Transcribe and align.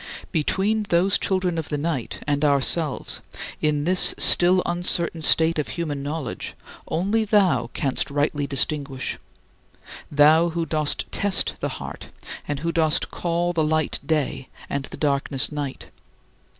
Between 0.31 0.81
those 0.89 1.19
children 1.19 1.59
of 1.59 1.69
the 1.69 1.77
night 1.77 2.23
and 2.25 2.43
ourselves, 2.43 3.21
in 3.61 3.83
this 3.83 4.15
still 4.17 4.63
uncertain 4.65 5.21
state 5.21 5.59
of 5.59 5.67
human 5.67 6.01
knowledge, 6.01 6.55
only 6.87 7.23
thou 7.23 7.69
canst 7.75 8.09
rightly 8.09 8.47
distinguish 8.47 9.19
thou 10.11 10.49
who 10.49 10.65
dost 10.65 11.05
test 11.11 11.53
the 11.59 11.69
heart 11.77 12.07
and 12.47 12.61
who 12.61 12.71
dost 12.71 13.11
call 13.11 13.53
the 13.53 13.63
light 13.63 13.99
day, 14.03 14.49
and 14.71 14.85
the 14.85 14.97
darkness 14.97 15.51
night. 15.51 15.91